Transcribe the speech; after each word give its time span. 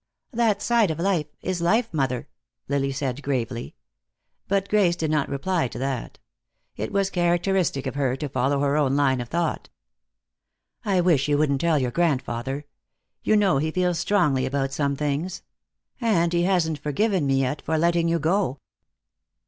"That 0.33 0.63
side 0.63 0.89
of 0.89 0.97
life 0.97 1.27
is 1.43 1.61
life, 1.61 1.93
mother," 1.93 2.27
Lily 2.67 2.91
said 2.91 3.21
gravely. 3.21 3.75
But 4.47 4.67
Grace 4.67 4.95
did 4.95 5.11
not 5.11 5.29
reply 5.29 5.67
to 5.67 5.77
that. 5.77 6.17
It 6.75 6.91
was 6.91 7.11
characteristic 7.11 7.85
of 7.85 7.93
her 7.93 8.15
to 8.15 8.27
follow 8.27 8.61
her 8.61 8.75
own 8.77 8.95
line 8.95 9.21
of 9.21 9.29
thought. 9.29 9.69
"I 10.83 11.01
wish 11.01 11.27
you 11.27 11.37
wouldn't 11.37 11.61
tell 11.61 11.77
your 11.77 11.91
grandfather. 11.91 12.65
You 13.21 13.35
know 13.35 13.59
he 13.59 13.69
feels 13.69 13.99
strongly 13.99 14.47
about 14.47 14.73
some 14.73 14.95
things. 14.95 15.43
And 16.01 16.33
he 16.33 16.45
hasn't 16.45 16.79
forgiven 16.79 17.27
me 17.27 17.41
yet 17.41 17.61
for 17.61 17.77
letting 17.77 18.07
you 18.07 18.17
go." 18.17 18.57